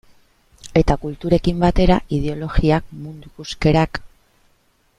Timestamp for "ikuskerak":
3.33-4.01